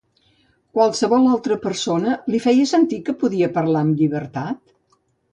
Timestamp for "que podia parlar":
3.09-3.83